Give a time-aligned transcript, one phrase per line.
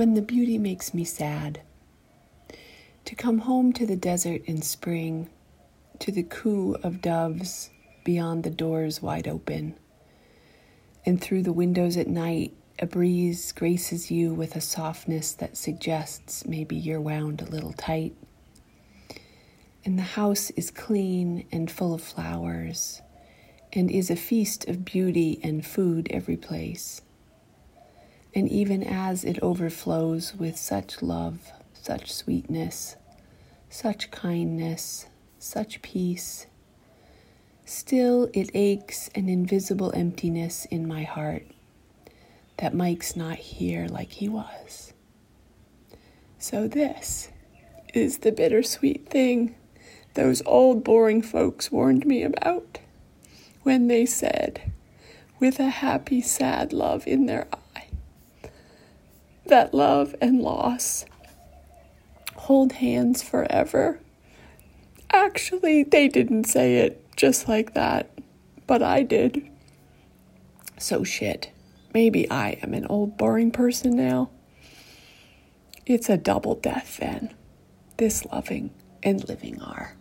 [0.00, 1.60] when the beauty makes me sad.
[3.04, 5.28] To come home to the desert in spring,
[5.98, 7.68] to the coo of doves
[8.02, 9.74] beyond the doors wide open,
[11.04, 16.46] and through the windows at night, a breeze graces you with a softness that suggests
[16.46, 18.16] maybe you're wound a little tight.
[19.84, 23.02] And the house is clean and full of flowers,
[23.70, 27.02] and is a feast of beauty and food every place.
[28.40, 32.96] And even as it overflows with such love, such sweetness,
[33.68, 35.04] such kindness,
[35.38, 36.46] such peace,
[37.66, 41.48] still it aches an invisible emptiness in my heart
[42.56, 44.94] that Mike's not here like he was.
[46.38, 47.28] So, this
[47.92, 49.54] is the bittersweet thing
[50.14, 52.78] those old boring folks warned me about
[53.64, 54.72] when they said,
[55.38, 57.58] with a happy, sad love in their eye,
[59.50, 61.04] that love and loss
[62.50, 64.00] hold hands forever.
[65.12, 68.10] Actually, they didn't say it just like that,
[68.66, 69.48] but I did.
[70.78, 71.52] So shit.
[71.92, 74.30] Maybe I am an old boring person now.
[75.84, 77.34] It's a double death then.
[77.98, 78.70] This loving
[79.02, 79.96] and living are.